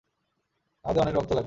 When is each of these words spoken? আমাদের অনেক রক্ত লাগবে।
আমাদের 0.85 1.01
অনেক 1.01 1.13
রক্ত 1.15 1.31
লাগবে। 1.31 1.39